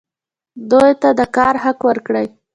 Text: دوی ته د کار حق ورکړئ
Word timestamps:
دوی 0.71 0.91
ته 1.01 1.09
د 1.19 1.21
کار 1.35 1.55
حق 1.63 1.79
ورکړئ 1.87 2.27